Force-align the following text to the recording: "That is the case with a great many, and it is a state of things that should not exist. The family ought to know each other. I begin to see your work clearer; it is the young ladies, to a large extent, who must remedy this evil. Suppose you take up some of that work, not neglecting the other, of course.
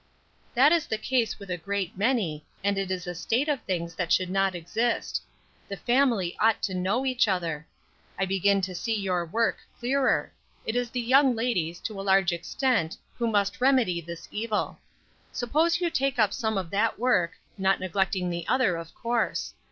"That 0.55 0.71
is 0.71 0.87
the 0.87 0.97
case 0.97 1.37
with 1.37 1.51
a 1.51 1.57
great 1.57 1.95
many, 1.95 2.43
and 2.63 2.75
it 2.75 2.89
is 2.89 3.05
a 3.05 3.13
state 3.13 3.47
of 3.47 3.61
things 3.61 3.93
that 3.93 4.11
should 4.11 4.31
not 4.31 4.55
exist. 4.55 5.21
The 5.67 5.77
family 5.77 6.35
ought 6.39 6.63
to 6.63 6.73
know 6.73 7.05
each 7.05 7.27
other. 7.27 7.67
I 8.17 8.25
begin 8.25 8.61
to 8.61 8.73
see 8.73 8.95
your 8.99 9.23
work 9.27 9.59
clearer; 9.77 10.33
it 10.65 10.75
is 10.75 10.89
the 10.89 11.01
young 11.01 11.35
ladies, 11.35 11.79
to 11.81 12.01
a 12.01 12.01
large 12.01 12.31
extent, 12.33 12.97
who 13.19 13.27
must 13.27 13.61
remedy 13.61 14.01
this 14.01 14.27
evil. 14.31 14.79
Suppose 15.31 15.79
you 15.79 15.91
take 15.91 16.17
up 16.17 16.33
some 16.33 16.57
of 16.57 16.71
that 16.71 16.97
work, 16.97 17.33
not 17.55 17.79
neglecting 17.79 18.31
the 18.31 18.47
other, 18.47 18.77
of 18.77 18.95
course. 18.95 19.53